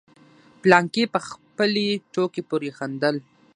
[0.61, 3.15] فلانکي په خپلې ټوکې پورې خندل.